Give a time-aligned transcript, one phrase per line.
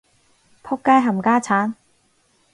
[0.63, 1.75] 僕街冚家鏟